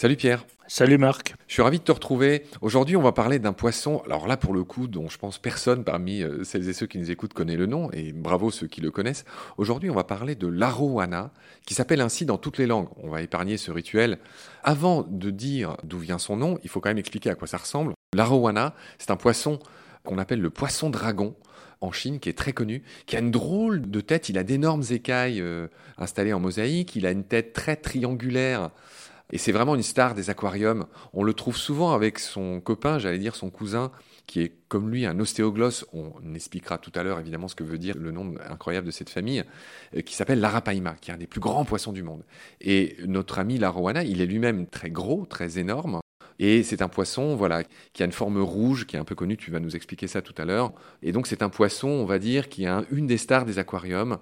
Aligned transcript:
Salut 0.00 0.16
Pierre. 0.16 0.46
Salut 0.66 0.96
Marc. 0.96 1.34
Je 1.46 1.52
suis 1.52 1.60
ravi 1.60 1.78
de 1.78 1.84
te 1.84 1.92
retrouver. 1.92 2.46
Aujourd'hui, 2.62 2.96
on 2.96 3.02
va 3.02 3.12
parler 3.12 3.38
d'un 3.38 3.52
poisson, 3.52 4.00
alors 4.06 4.26
là 4.26 4.38
pour 4.38 4.54
le 4.54 4.64
coup, 4.64 4.86
dont 4.86 5.10
je 5.10 5.18
pense 5.18 5.36
personne 5.36 5.84
parmi 5.84 6.22
euh, 6.22 6.42
celles 6.42 6.66
et 6.70 6.72
ceux 6.72 6.86
qui 6.86 6.96
nous 6.96 7.10
écoutent 7.10 7.34
connaît 7.34 7.58
le 7.58 7.66
nom, 7.66 7.90
et 7.92 8.12
bravo 8.14 8.50
ceux 8.50 8.66
qui 8.66 8.80
le 8.80 8.90
connaissent. 8.90 9.26
Aujourd'hui, 9.58 9.90
on 9.90 9.94
va 9.94 10.04
parler 10.04 10.36
de 10.36 10.46
l'arowana, 10.46 11.32
qui 11.66 11.74
s'appelle 11.74 12.00
ainsi 12.00 12.24
dans 12.24 12.38
toutes 12.38 12.56
les 12.56 12.66
langues. 12.66 12.88
On 13.02 13.10
va 13.10 13.20
épargner 13.20 13.58
ce 13.58 13.70
rituel. 13.70 14.16
Avant 14.64 15.02
de 15.02 15.28
dire 15.28 15.76
d'où 15.84 15.98
vient 15.98 16.18
son 16.18 16.34
nom, 16.34 16.58
il 16.62 16.70
faut 16.70 16.80
quand 16.80 16.88
même 16.88 16.96
expliquer 16.96 17.28
à 17.28 17.34
quoi 17.34 17.46
ça 17.46 17.58
ressemble. 17.58 17.92
L'arowana, 18.14 18.74
c'est 18.96 19.10
un 19.10 19.16
poisson 19.16 19.58
qu'on 20.04 20.16
appelle 20.16 20.40
le 20.40 20.48
poisson 20.48 20.88
dragon 20.88 21.34
en 21.82 21.92
Chine, 21.92 22.20
qui 22.20 22.30
est 22.30 22.38
très 22.38 22.54
connu, 22.54 22.84
qui 23.04 23.16
a 23.16 23.18
une 23.18 23.30
drôle 23.30 23.90
de 23.90 24.00
tête. 24.00 24.30
Il 24.30 24.38
a 24.38 24.44
d'énormes 24.44 24.84
écailles 24.92 25.42
euh, 25.42 25.68
installées 25.98 26.32
en 26.32 26.40
mosaïque. 26.40 26.96
Il 26.96 27.04
a 27.04 27.10
une 27.10 27.24
tête 27.24 27.52
très 27.52 27.76
triangulaire 27.76 28.70
et 29.32 29.38
c'est 29.38 29.52
vraiment 29.52 29.74
une 29.74 29.82
star 29.82 30.14
des 30.14 30.30
aquariums. 30.30 30.86
On 31.12 31.22
le 31.22 31.34
trouve 31.34 31.56
souvent 31.56 31.92
avec 31.92 32.18
son 32.18 32.60
copain, 32.60 32.98
j'allais 32.98 33.18
dire 33.18 33.36
son 33.36 33.50
cousin, 33.50 33.90
qui 34.26 34.40
est 34.40 34.52
comme 34.68 34.90
lui 34.90 35.06
un 35.06 35.18
ostéoglosse. 35.18 35.86
On 35.92 36.34
expliquera 36.34 36.78
tout 36.78 36.92
à 36.94 37.02
l'heure 37.02 37.18
évidemment 37.18 37.48
ce 37.48 37.54
que 37.54 37.64
veut 37.64 37.78
dire 37.78 37.96
le 37.98 38.10
nom 38.10 38.34
incroyable 38.48 38.86
de 38.86 38.92
cette 38.92 39.10
famille, 39.10 39.44
euh, 39.96 40.02
qui 40.02 40.14
s'appelle 40.14 40.40
l'arapaima, 40.40 40.94
qui 41.00 41.10
est 41.10 41.14
un 41.14 41.18
des 41.18 41.26
plus 41.26 41.40
grands 41.40 41.64
poissons 41.64 41.92
du 41.92 42.02
monde. 42.02 42.22
Et 42.60 42.96
notre 43.06 43.38
ami 43.38 43.58
l'arowana, 43.58 44.04
il 44.04 44.20
est 44.20 44.26
lui-même 44.26 44.66
très 44.66 44.90
gros, 44.90 45.26
très 45.26 45.58
énorme. 45.58 46.00
Et 46.38 46.62
c'est 46.62 46.80
un 46.80 46.88
poisson, 46.88 47.36
voilà, 47.36 47.64
qui 47.92 48.02
a 48.02 48.06
une 48.06 48.12
forme 48.12 48.40
rouge, 48.40 48.86
qui 48.86 48.96
est 48.96 48.98
un 48.98 49.04
peu 49.04 49.14
connu. 49.14 49.36
Tu 49.36 49.50
vas 49.50 49.60
nous 49.60 49.76
expliquer 49.76 50.06
ça 50.06 50.22
tout 50.22 50.34
à 50.38 50.46
l'heure. 50.46 50.72
Et 51.02 51.12
donc 51.12 51.26
c'est 51.26 51.42
un 51.42 51.50
poisson, 51.50 51.88
on 51.88 52.06
va 52.06 52.18
dire, 52.18 52.48
qui 52.48 52.64
est 52.64 52.70
une 52.90 53.06
des 53.06 53.18
stars 53.18 53.44
des 53.44 53.58
aquariums. 53.58 54.18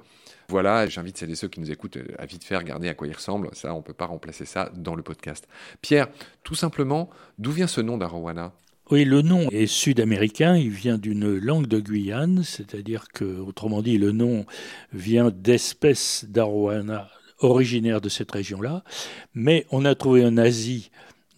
Voilà, 0.50 0.86
j'invite 0.86 1.18
celles 1.18 1.30
et 1.30 1.34
ceux 1.34 1.48
qui 1.48 1.60
nous 1.60 1.70
écoutent 1.70 1.98
à 2.18 2.24
vite 2.24 2.42
faire 2.42 2.60
regarder 2.60 2.88
à 2.88 2.94
quoi 2.94 3.06
il 3.06 3.14
ressemble. 3.14 3.50
Ça, 3.52 3.74
on 3.74 3.78
ne 3.78 3.82
peut 3.82 3.92
pas 3.92 4.06
remplacer 4.06 4.46
ça 4.46 4.70
dans 4.74 4.94
le 4.94 5.02
podcast. 5.02 5.46
Pierre, 5.82 6.08
tout 6.42 6.54
simplement, 6.54 7.10
d'où 7.38 7.52
vient 7.52 7.66
ce 7.66 7.82
nom 7.82 7.98
d'Arowana? 7.98 8.54
Oui, 8.90 9.04
le 9.04 9.20
nom 9.20 9.50
est 9.50 9.66
sud-américain, 9.66 10.56
il 10.56 10.70
vient 10.70 10.96
d'une 10.96 11.36
langue 11.36 11.66
de 11.66 11.78
Guyane, 11.78 12.42
c'est-à-dire 12.44 13.08
que, 13.12 13.26
autrement 13.40 13.82
dit, 13.82 13.98
le 13.98 14.12
nom 14.12 14.46
vient 14.94 15.30
d'espèces 15.30 16.24
d'arowana 16.26 17.10
originaires 17.40 18.00
de 18.00 18.08
cette 18.08 18.32
région-là, 18.32 18.84
mais 19.34 19.66
on 19.70 19.84
a 19.84 19.94
trouvé 19.94 20.24
en 20.24 20.38
Asie 20.38 20.90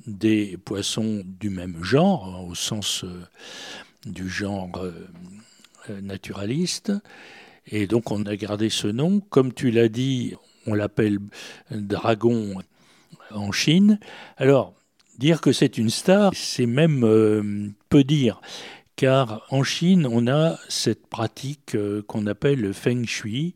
des 0.06 0.56
poissons 0.64 1.24
du 1.26 1.50
même 1.50 1.82
genre, 1.82 2.46
au 2.48 2.54
sens 2.54 3.02
euh, 3.02 3.20
du 4.06 4.28
genre 4.28 4.70
euh, 4.76 6.00
naturaliste, 6.00 6.92
et 7.70 7.86
donc 7.86 8.10
on 8.10 8.24
a 8.26 8.36
gardé 8.36 8.68
ce 8.68 8.88
nom. 8.88 9.20
Comme 9.30 9.52
tu 9.52 9.70
l'as 9.70 9.88
dit, 9.88 10.34
on 10.66 10.74
l'appelle 10.74 11.18
dragon 11.70 12.54
en 13.30 13.52
Chine. 13.52 13.98
Alors, 14.36 14.74
dire 15.18 15.40
que 15.40 15.52
c'est 15.52 15.78
une 15.78 15.90
star, 15.90 16.32
c'est 16.34 16.66
même 16.66 17.04
euh, 17.04 17.68
peu 17.88 18.04
dire, 18.04 18.40
car 18.96 19.46
en 19.50 19.62
Chine, 19.62 20.06
on 20.10 20.26
a 20.26 20.58
cette 20.68 21.06
pratique 21.06 21.74
euh, 21.74 22.02
qu'on 22.02 22.26
appelle 22.26 22.60
le 22.60 22.72
feng 22.72 23.04
shui. 23.06 23.54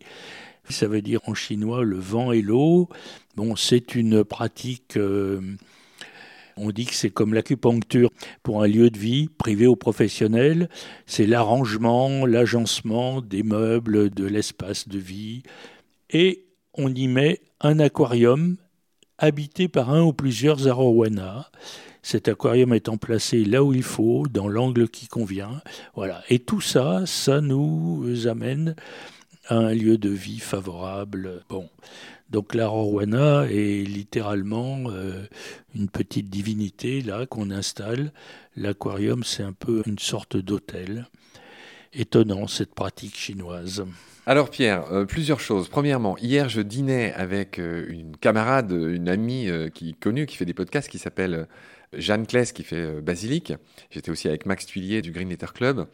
Ça 0.70 0.86
veut 0.86 1.02
dire 1.02 1.20
en 1.26 1.34
chinois 1.34 1.84
le 1.84 1.98
vent 1.98 2.32
et 2.32 2.40
l'eau. 2.40 2.88
Bon, 3.36 3.54
c'est 3.54 3.94
une 3.94 4.24
pratique 4.24 4.96
euh, 4.96 5.40
on 6.56 6.70
dit 6.70 6.86
que 6.86 6.94
c'est 6.94 7.10
comme 7.10 7.34
l'acupuncture 7.34 8.10
pour 8.42 8.62
un 8.62 8.66
lieu 8.66 8.90
de 8.90 8.98
vie, 8.98 9.28
privé 9.28 9.66
ou 9.66 9.76
professionnel. 9.76 10.68
C'est 11.06 11.26
l'arrangement, 11.26 12.26
l'agencement 12.26 13.20
des 13.20 13.42
meubles, 13.42 14.10
de 14.10 14.24
l'espace 14.24 14.88
de 14.88 14.98
vie. 14.98 15.42
Et 16.10 16.46
on 16.74 16.94
y 16.94 17.08
met 17.08 17.40
un 17.60 17.78
aquarium 17.78 18.56
habité 19.18 19.68
par 19.68 19.90
un 19.90 20.02
ou 20.02 20.12
plusieurs 20.12 20.68
arowana. 20.68 21.50
Cet 22.02 22.28
aquarium 22.28 22.74
étant 22.74 22.98
placé 22.98 23.44
là 23.44 23.64
où 23.64 23.72
il 23.72 23.82
faut, 23.82 24.26
dans 24.30 24.46
l'angle 24.46 24.88
qui 24.88 25.06
convient. 25.06 25.62
Voilà. 25.94 26.22
Et 26.28 26.38
tout 26.38 26.60
ça, 26.60 27.04
ça 27.06 27.40
nous 27.40 28.26
amène 28.26 28.76
à 29.48 29.56
un 29.56 29.74
lieu 29.74 29.98
de 29.98 30.08
vie 30.08 30.40
favorable. 30.40 31.42
Bon. 31.48 31.68
Donc 32.30 32.54
la 32.54 32.66
Rorwana 32.68 33.46
est 33.50 33.86
littéralement 33.86 34.84
euh, 34.88 35.26
une 35.74 35.88
petite 35.88 36.30
divinité 36.30 37.02
là 37.02 37.26
qu'on 37.26 37.50
installe. 37.50 38.12
L'aquarium, 38.56 39.22
c'est 39.24 39.42
un 39.42 39.52
peu 39.52 39.82
une 39.86 39.98
sorte 39.98 40.36
d'hôtel. 40.36 41.06
Étonnant 41.94 42.46
cette 42.46 42.74
pratique 42.74 43.16
chinoise. 43.16 43.84
Alors 44.26 44.50
Pierre, 44.50 44.90
euh, 44.92 45.04
plusieurs 45.04 45.40
choses. 45.40 45.68
Premièrement, 45.68 46.16
hier 46.18 46.48
je 46.48 46.60
dînais 46.60 47.12
avec 47.12 47.58
euh, 47.58 47.86
une 47.88 48.16
camarade, 48.16 48.72
une 48.72 49.08
amie 49.08 49.48
qui 49.74 49.94
connue, 49.94 50.26
qui 50.26 50.36
fait 50.36 50.44
des 50.44 50.54
podcasts, 50.54 50.88
qui 50.88 50.98
s'appelle 50.98 51.46
Jeanne 51.92 52.26
Kless, 52.26 52.52
qui 52.52 52.64
fait 52.64 53.00
Basilic. 53.00 53.52
J'étais 53.90 54.10
aussi 54.10 54.28
avec 54.28 54.46
Max 54.46 54.66
Tuillier 54.66 55.02
du 55.02 55.12
Green 55.12 55.28
Letter 55.28 55.46
Club. 55.54 55.86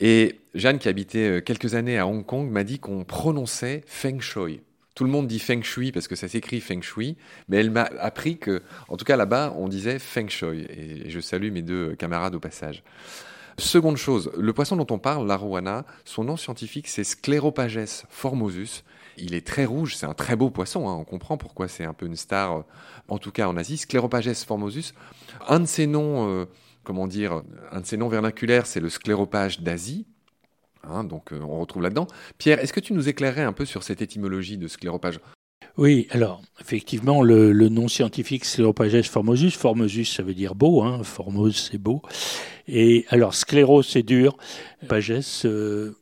Et 0.00 0.40
Jeanne, 0.54 0.78
qui 0.78 0.88
habitait 0.88 1.42
quelques 1.44 1.74
années 1.74 1.98
à 1.98 2.06
Hong 2.06 2.24
Kong, 2.24 2.50
m'a 2.50 2.64
dit 2.64 2.78
qu'on 2.78 3.04
prononçait 3.04 3.82
Feng 3.86 4.20
Shui. 4.20 4.60
Tout 4.94 5.04
le 5.04 5.10
monde 5.10 5.26
dit 5.26 5.40
feng 5.40 5.62
shui 5.62 5.90
parce 5.90 6.06
que 6.06 6.14
ça 6.14 6.28
s'écrit 6.28 6.60
feng 6.60 6.80
shui, 6.80 7.16
mais 7.48 7.56
elle 7.56 7.72
m'a 7.72 7.82
appris 7.82 8.38
que, 8.38 8.62
en 8.88 8.96
tout 8.96 9.04
cas 9.04 9.16
là-bas, 9.16 9.52
on 9.58 9.66
disait 9.66 9.98
feng 9.98 10.28
shui. 10.28 10.66
Et 10.70 11.10
je 11.10 11.18
salue 11.18 11.50
mes 11.50 11.62
deux 11.62 11.96
camarades 11.96 12.36
au 12.36 12.40
passage. 12.40 12.84
Seconde 13.58 13.96
chose, 13.96 14.32
le 14.36 14.52
poisson 14.52 14.76
dont 14.76 14.86
on 14.90 14.98
parle, 14.98 15.26
l'arowana, 15.26 15.84
son 16.04 16.24
nom 16.24 16.36
scientifique 16.36 16.88
c'est 16.88 17.04
Scleropages 17.04 18.04
formosus. 18.08 18.84
Il 19.16 19.34
est 19.34 19.46
très 19.46 19.64
rouge, 19.64 19.94
c'est 19.94 20.06
un 20.06 20.14
très 20.14 20.34
beau 20.34 20.50
poisson, 20.50 20.88
hein. 20.88 20.94
on 20.94 21.04
comprend 21.04 21.36
pourquoi 21.36 21.68
c'est 21.68 21.84
un 21.84 21.92
peu 21.92 22.06
une 22.06 22.16
star, 22.16 22.64
en 23.08 23.18
tout 23.18 23.30
cas 23.30 23.46
en 23.46 23.56
Asie. 23.56 23.76
Scleropages 23.76 24.32
formosus, 24.44 24.92
un 25.48 25.60
de 25.60 25.66
ses 25.66 25.86
noms, 25.86 26.28
euh, 26.28 26.46
comment 26.82 27.06
dire, 27.06 27.42
un 27.70 27.80
de 27.80 27.86
ses 27.86 27.96
vernaculaires, 27.96 28.66
c'est 28.66 28.80
le 28.80 28.88
scléropage 28.88 29.60
d'Asie, 29.60 30.06
Hein, 30.88 31.04
donc 31.04 31.32
euh, 31.32 31.40
on 31.40 31.60
retrouve 31.60 31.82
là-dedans. 31.82 32.06
Pierre, 32.38 32.58
est-ce 32.60 32.72
que 32.72 32.80
tu 32.80 32.92
nous 32.92 33.08
éclairerais 33.08 33.42
un 33.42 33.52
peu 33.52 33.64
sur 33.64 33.82
cette 33.82 34.02
étymologie 34.02 34.58
de 34.58 34.68
scléropage? 34.68 35.20
Oui, 35.76 36.06
alors 36.10 36.42
effectivement, 36.60 37.22
le, 37.22 37.52
nom 37.68 37.88
scientifique 37.88 38.44
Scleropages 38.44 39.08
formosus, 39.08 39.56
formosus 39.56 40.14
ça 40.14 40.22
veut 40.22 40.34
dire 40.34 40.54
beau, 40.54 40.82
hein, 40.82 41.02
formose 41.02 41.56
c'est 41.56 41.78
beau. 41.78 42.02
Et 42.68 43.04
alors 43.08 43.34
scléro 43.34 43.82
c'est 43.82 44.02
dur, 44.02 44.36
pages 44.88 45.12
euh, 45.44 45.92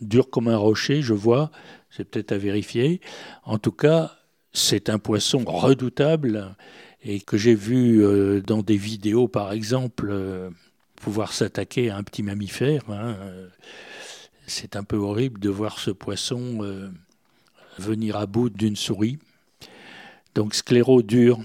dur 0.00 0.30
comme 0.30 0.48
un 0.48 0.56
rocher, 0.56 1.02
je 1.02 1.14
vois, 1.14 1.50
c'est 1.90 2.04
peut-être 2.04 2.32
à 2.32 2.38
vérifier. 2.38 3.00
En 3.44 3.58
tout 3.58 3.72
cas, 3.72 4.12
c'est 4.52 4.88
un 4.88 4.98
poisson 4.98 5.42
redoutable 5.46 6.54
et 7.02 7.20
que 7.20 7.36
j'ai 7.36 7.54
vu 7.54 8.02
euh, 8.02 8.40
dans 8.40 8.62
des 8.62 8.76
vidéos 8.76 9.28
par 9.28 9.52
exemple 9.52 10.14
pouvoir 10.96 11.32
s'attaquer 11.32 11.90
à 11.90 11.96
un 11.96 12.02
petit 12.02 12.22
mammifère. 12.22 12.82
Hein, 12.88 13.16
c'est 14.46 14.76
un 14.76 14.84
peu 14.84 14.96
horrible 14.96 15.40
de 15.40 15.50
voir 15.50 15.78
ce 15.78 15.90
poisson 15.90 16.58
euh, 16.62 16.90
venir 17.78 18.16
à 18.16 18.26
bout 18.26 18.50
d'une 18.50 18.76
souris. 18.76 19.18
Donc 20.34 20.54
scléro 20.54 21.02
dur. 21.02 21.38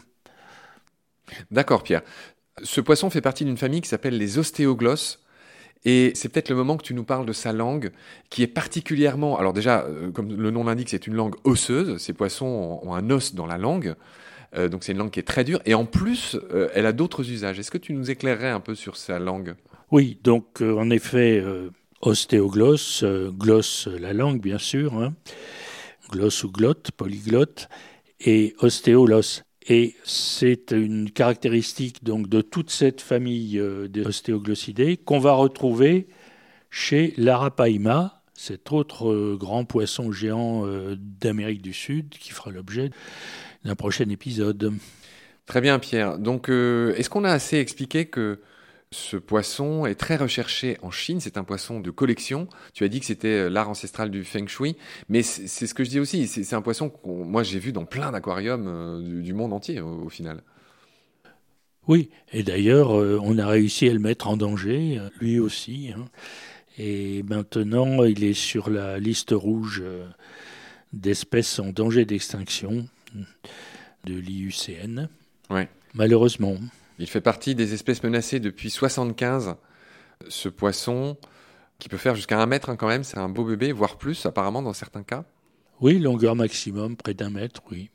D'accord 1.51 1.83
Pierre. 1.83 2.01
Ce 2.63 2.81
poisson 2.81 3.09
fait 3.09 3.21
partie 3.21 3.45
d'une 3.45 3.57
famille 3.57 3.81
qui 3.81 3.89
s'appelle 3.89 4.17
les 4.17 4.37
ostéoglosses. 4.37 5.23
Et 5.85 6.11
c'est 6.13 6.27
peut-être 6.27 6.49
le 6.49 6.55
moment 6.55 6.75
que 6.75 6.83
tu 6.83 6.93
nous 6.93 7.05
parles 7.05 7.25
de 7.25 7.31
sa 7.31 7.53
langue, 7.53 7.91
qui 8.29 8.43
est 8.43 8.47
particulièrement... 8.47 9.37
Alors 9.37 9.53
déjà, 9.53 9.83
euh, 9.83 10.11
comme 10.11 10.35
le 10.35 10.51
nom 10.51 10.65
l'indique, 10.65 10.89
c'est 10.89 11.07
une 11.07 11.15
langue 11.15 11.35
osseuse. 11.45 11.97
Ces 12.01 12.11
poissons 12.11 12.81
ont 12.83 12.93
un 12.93 13.09
os 13.11 13.33
dans 13.33 13.45
la 13.45 13.57
langue. 13.57 13.95
Euh, 14.57 14.67
donc 14.67 14.83
c'est 14.83 14.91
une 14.91 14.97
langue 14.97 15.11
qui 15.11 15.21
est 15.21 15.23
très 15.23 15.45
dure. 15.45 15.61
Et 15.65 15.75
en 15.75 15.85
plus, 15.85 16.37
elle 16.73 16.85
a 16.85 16.91
d'autres 16.91 17.29
usages. 17.31 17.59
Est-ce 17.59 17.71
que 17.71 17.77
tu 17.77 17.93
nous 17.93 18.11
éclairerais 18.11 18.49
un 18.49 18.59
peu 18.59 18.75
sur 18.75 18.97
sa 18.97 19.19
langue? 19.19 19.55
Oui, 19.91 20.19
donc 20.21 20.61
en 20.61 20.89
effet, 20.89 21.41
ostéoglosse, 22.01 23.03
euh, 23.03 23.31
glosse 23.31 23.87
la 23.87 24.13
langue 24.13 24.41
bien 24.41 24.57
sûr, 24.57 24.93
hein, 24.95 25.13
glosse 26.09 26.43
ou 26.43 26.51
glotte, 26.51 26.91
polyglotte, 26.91 27.69
et 28.19 28.55
ostéolos. 28.59 29.43
Et 29.67 29.95
c'est 30.03 30.71
une 30.71 31.11
caractéristique 31.11 32.03
donc 32.03 32.27
de 32.27 32.41
toute 32.41 32.69
cette 32.69 33.01
famille 33.01 33.59
euh, 33.59 33.87
des 33.87 34.05
ostéoglossidés 34.05 34.97
qu'on 34.97 35.19
va 35.19 35.33
retrouver 35.33 36.07
chez 36.71 37.13
l'arapaima, 37.17 38.21
cet 38.33 38.71
autre 38.71 39.09
euh, 39.09 39.37
grand 39.39 39.65
poisson 39.65 40.11
géant 40.11 40.65
d'Amérique 40.97 41.61
du 41.61 41.73
Sud 41.73 42.09
qui 42.09 42.31
fera 42.31 42.51
l'objet 42.51 42.89
d'un 43.63 43.75
prochain 43.75 44.09
épisode. 44.09 44.73
Très 45.45 45.61
bien 45.61 45.79
Pierre. 45.79 46.17
Donc 46.17 46.49
est-ce 46.49 47.09
qu'on 47.09 47.23
a 47.23 47.31
assez 47.31 47.57
expliqué 47.57 48.05
que 48.05 48.39
ce 48.91 49.17
poisson 49.17 49.85
est 49.85 49.95
très 49.95 50.15
recherché 50.15 50.77
en 50.81 50.89
Chine. 50.89 51.19
C'est 51.19 51.37
un 51.37 51.43
poisson 51.43 51.79
de 51.79 51.91
collection. 51.91 52.47
Tu 52.73 52.83
as 52.83 52.87
dit 52.87 52.99
que 52.99 53.05
c'était 53.05 53.27
euh, 53.27 53.49
l'art 53.49 53.69
ancestral 53.69 54.09
du 54.09 54.23
feng 54.23 54.47
shui, 54.47 54.75
mais 55.09 55.21
c'est 55.21 55.67
ce 55.67 55.73
que 55.73 55.83
je 55.83 55.89
dis 55.89 55.99
aussi. 55.99 56.27
C'est 56.27 56.55
un 56.55 56.61
poisson 56.61 56.89
que 56.89 56.97
moi 57.05 57.43
j'ai 57.43 57.59
vu 57.59 57.71
dans 57.71 57.85
plein 57.85 58.11
d'aquariums 58.11 58.67
euh, 58.67 59.21
du, 59.21 59.33
monde 59.33 59.53
entier 59.53 59.79
au, 59.79 60.09
final. 60.09 60.41
Oui, 61.87 62.09
et 62.33 62.43
d'ailleurs, 62.43 62.99
euh, 62.99 63.19
on 63.23 63.37
a 63.37 63.47
réussi 63.47 63.87
à 63.89 63.93
le 63.93 63.99
mettre 63.99 64.27
en 64.27 64.37
danger, 64.37 64.99
lui 65.19 65.39
aussi. 65.39 65.91
Hein. 65.95 66.05
Et 66.77 67.23
maintenant, 67.23 68.03
il 68.03 68.23
est 68.23 68.33
sur 68.33 68.69
la 68.69 68.99
liste 68.99 69.31
rouge 69.31 69.83
d'espèces 70.93 71.59
en 71.59 71.71
danger 71.71 72.05
d'extinction 72.05 72.87
de 74.05 74.13
l'IUCN. 74.13 75.09
Ouais. 75.49 75.67
Malheureusement. 75.93 76.55
Il 76.99 77.07
fait 77.07 77.21
partie 77.21 77.55
des 77.55 77.73
espèces 77.73 78.03
menacées 78.03 78.41
depuis 78.41 78.69
75. 78.69 79.55
Ce 80.27 80.49
poisson, 80.49 81.17
qui 81.79 81.87
peut 81.87 81.97
faire 81.97 82.13
jusqu'à 82.13 82.39
un 82.39 82.45
mètre 82.45 82.69
hein, 82.69 82.75
quand 82.75 82.89
même, 82.89 83.05
c'est 83.05 83.17
un 83.17 83.29
beau 83.29 83.45
bébé, 83.45 83.71
voire 83.71 83.97
plus 83.97 84.25
apparemment 84.25 84.61
dans 84.61 84.73
certains 84.73 85.03
cas. 85.03 85.23
Oui, 85.79 85.97
longueur 85.97 86.35
maximum, 86.35 86.97
près 86.97 87.13
d'un 87.13 87.29
mètre, 87.29 87.61
oui. 87.71 87.89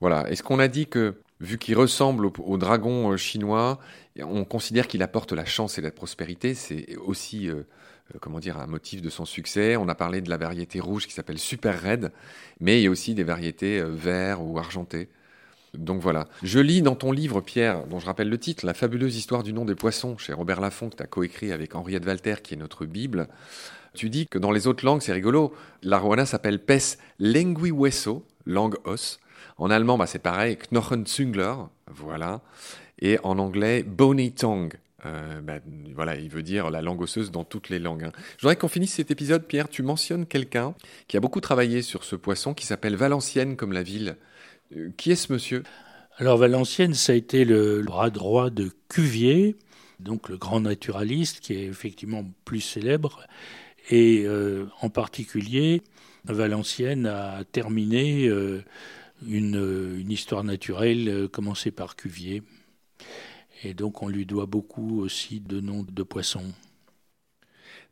Voilà. 0.00 0.30
Est-ce 0.30 0.44
qu'on 0.44 0.60
a 0.60 0.68
dit 0.68 0.86
que, 0.86 1.16
vu 1.40 1.58
qu'il 1.58 1.76
ressemble 1.76 2.26
au, 2.26 2.56
dragon 2.56 3.10
euh, 3.10 3.16
chinois, 3.16 3.80
on 4.20 4.44
considère 4.44 4.86
qu'il 4.86 5.02
apporte 5.02 5.32
la 5.32 5.44
chance 5.44 5.76
et 5.78 5.82
la 5.82 5.90
prospérité 5.90 6.54
C'est 6.54 6.96
aussi, 6.98 7.48
euh, 7.48 7.64
euh, 8.14 8.18
comment 8.20 8.38
dire, 8.38 8.58
un 8.58 8.68
motif 8.68 9.02
de 9.02 9.10
son 9.10 9.24
succès. 9.24 9.76
On 9.76 9.88
a 9.88 9.96
parlé 9.96 10.20
de 10.20 10.30
la 10.30 10.36
variété 10.36 10.78
rouge 10.78 11.08
qui 11.08 11.12
s'appelle 11.12 11.40
Super 11.40 11.82
Red, 11.82 12.12
mais 12.60 12.78
il 12.78 12.84
y 12.84 12.86
a 12.86 12.90
aussi 12.90 13.14
des 13.14 13.24
variétés 13.24 13.82
verts 13.82 14.42
ou 14.42 14.58
argentées. 14.60 15.08
Donc 15.76 16.00
voilà. 16.00 16.28
Je 16.42 16.58
lis 16.60 16.82
dans 16.82 16.94
ton 16.94 17.12
livre, 17.12 17.40
Pierre, 17.40 17.86
dont 17.86 17.98
je 17.98 18.06
rappelle 18.06 18.28
le 18.28 18.38
titre, 18.38 18.64
La 18.64 18.74
fabuleuse 18.74 19.16
histoire 19.16 19.42
du 19.42 19.52
nom 19.52 19.64
des 19.64 19.74
poissons, 19.74 20.16
chez 20.18 20.32
Robert 20.32 20.60
Laffont, 20.60 20.90
que 20.90 20.96
tu 20.96 21.02
as 21.02 21.06
coécrit 21.06 21.52
avec 21.52 21.74
Henriette 21.74 22.06
Walter, 22.06 22.36
qui 22.42 22.54
est 22.54 22.58
notre 22.58 22.86
Bible. 22.86 23.28
Tu 23.94 24.10
dis 24.10 24.26
que 24.26 24.38
dans 24.38 24.50
les 24.50 24.66
autres 24.66 24.84
langues, 24.84 25.02
c'est 25.02 25.12
rigolo. 25.12 25.54
L'arowana 25.82 26.26
s'appelle 26.26 26.58
Pes 26.58 26.98
Hueso, 27.20 28.24
langue 28.46 28.76
os. 28.84 29.20
En 29.56 29.70
allemand, 29.70 29.98
bah, 29.98 30.06
c'est 30.06 30.18
pareil, 30.18 30.58
Knochenzüngler, 30.70 31.54
voilà. 31.88 32.40
Et 33.00 33.18
en 33.22 33.38
anglais, 33.38 33.82
Bony 33.84 34.32
Tongue. 34.32 34.74
Euh, 35.06 35.40
bah, 35.42 35.58
voilà, 35.94 36.16
il 36.16 36.30
veut 36.30 36.42
dire 36.42 36.70
la 36.70 36.80
langue 36.80 37.02
osseuse 37.02 37.30
dans 37.30 37.44
toutes 37.44 37.68
les 37.68 37.78
langues. 37.78 38.04
Hein. 38.04 38.12
Je 38.36 38.42
voudrais 38.42 38.56
qu'on 38.56 38.68
finisse 38.68 38.94
cet 38.94 39.10
épisode, 39.10 39.46
Pierre. 39.46 39.68
Tu 39.68 39.82
mentionnes 39.82 40.26
quelqu'un 40.26 40.74
qui 41.08 41.16
a 41.16 41.20
beaucoup 41.20 41.40
travaillé 41.40 41.82
sur 41.82 42.04
ce 42.04 42.16
poisson 42.16 42.54
qui 42.54 42.66
s'appelle 42.66 42.96
Valenciennes 42.96 43.56
comme 43.56 43.72
la 43.72 43.82
ville. 43.82 44.16
Euh, 44.72 44.90
qui 44.96 45.12
est 45.12 45.16
ce 45.16 45.32
monsieur? 45.32 45.62
Alors 46.16 46.38
Valenciennes, 46.38 46.94
ça 46.94 47.12
a 47.12 47.16
été 47.16 47.44
le 47.44 47.82
bras 47.82 48.10
droit 48.10 48.50
de 48.50 48.70
Cuvier, 48.88 49.56
donc 50.00 50.28
le 50.28 50.36
grand 50.36 50.60
naturaliste 50.60 51.40
qui 51.40 51.54
est 51.54 51.64
effectivement 51.64 52.24
plus 52.44 52.60
célèbre. 52.60 53.26
Et 53.90 54.22
euh, 54.24 54.66
en 54.80 54.88
particulier, 54.88 55.82
Valenciennes 56.24 57.06
a 57.06 57.44
terminé 57.44 58.26
euh, 58.28 58.62
une, 59.26 59.96
une, 59.98 60.10
histoire 60.10 60.44
naturelle 60.44 61.28
commencée 61.28 61.70
par 61.70 61.96
Cuvier. 61.96 62.42
Et 63.62 63.74
donc 63.74 64.02
on 64.02 64.08
lui 64.08 64.24
doit 64.24 64.46
beaucoup 64.46 65.00
aussi 65.00 65.40
de 65.40 65.60
noms 65.60 65.84
de 65.88 66.02
poissons. 66.02 66.52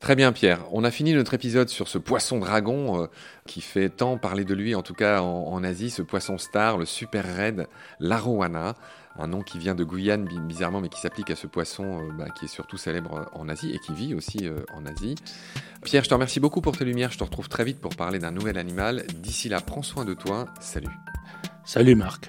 Très 0.01 0.17
bien 0.17 0.33
Pierre, 0.33 0.61
on 0.73 0.83
a 0.83 0.91
fini 0.91 1.15
notre 1.15 1.35
épisode 1.35 1.69
sur 1.69 1.87
ce 1.87 1.97
poisson 1.97 2.39
dragon 2.39 3.03
euh, 3.03 3.07
qui 3.47 3.61
fait 3.61 3.89
tant 3.89 4.19
parler 4.19 4.45
de 4.45 4.55
lui, 4.55 4.75
en 4.75 4.83
tout 4.83 4.95
cas 4.95 5.21
en, 5.23 5.63
Asie, 5.63 5.91
ce 5.91 6.03
poisson 6.03 6.39
star, 6.39 6.77
le 6.77 6.87
super 6.87 7.25
raid, 7.25 7.69
l'arowana, 8.01 8.75
un 9.17 9.27
nom 9.29 9.43
qui 9.43 9.59
vient 9.59 9.75
de 9.77 9.85
Guyane 9.85 10.27
bizarrement 10.47 10.81
mais 10.81 10.89
qui 10.89 11.01
s'applique 11.01 11.31
à 11.31 11.37
ce 11.37 11.47
poisson 11.47 12.01
euh, 12.01 12.13
bah, 12.19 12.31
qui 12.31 12.47
est 12.47 12.49
surtout 12.49 12.77
célèbre 12.77 13.31
en 13.33 13.49
Asie 13.49 13.71
et 13.73 13.79
qui 13.79 13.95
vit 13.95 14.15
aussi 14.15 14.49
euh, 14.49 14.65
en 14.75 14.87
Asie. 14.87 15.15
Pierre, 15.85 16.03
je 16.03 16.09
te 16.09 16.15
remercie 16.15 16.41
beaucoup 16.41 16.61
pour 16.61 16.77
tes 16.77 16.85
lumières, 16.85 17.13
je 17.13 17.19
te 17.19 17.25
retrouve 17.25 17.49
très 17.49 17.65
vite 17.65 17.81
pour 17.81 17.95
parler 17.95 18.19
d'un 18.19 18.33
nouvel 18.33 18.59
animal. 18.59 19.05
D'ici 19.21 19.49
là, 19.49 19.61
prends 19.61 19.83
soin 19.83 20.05
de 20.05 20.15
toi, 20.15 20.47
salut. 20.61 20.89
Salut 21.65 21.95
Marc. 21.95 22.29